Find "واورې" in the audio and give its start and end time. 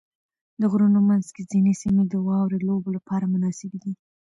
2.27-2.59